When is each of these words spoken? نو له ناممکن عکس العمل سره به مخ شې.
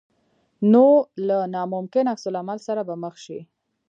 نو 0.71 0.85
له 1.27 1.37
ناممکن 1.55 2.05
عکس 2.13 2.25
العمل 2.29 2.59
سره 2.67 2.81
به 2.87 2.95
مخ 3.03 3.15
شې. 3.25 3.39